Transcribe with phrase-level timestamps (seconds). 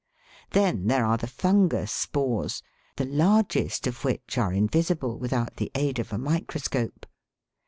[0.49, 2.63] Then there are the fungus spores,
[2.95, 7.05] the largest of which are invisible without the aid of a microscope.